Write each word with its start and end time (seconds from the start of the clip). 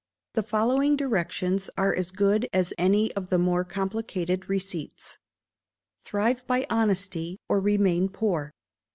The 0.33 0.41
following 0.41 0.97
directions 0.97 1.69
are 1.77 1.93
as 1.93 2.09
good 2.09 2.49
as 2.51 2.73
any 2.75 3.13
of 3.13 3.29
the 3.29 3.37
more 3.37 3.63
complicated 3.63 4.49
receipts: 4.49 5.19
[THRIVE 6.03 6.47
BY 6.47 6.65
HONESTY, 6.71 7.37
OR 7.47 7.59
REMAIN 7.59 8.09
POOR. 8.09 8.51